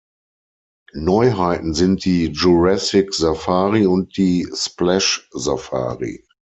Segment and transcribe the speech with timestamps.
[0.95, 6.25] Neuheiten sind die Jurassic-Safari und die Splash-Safari.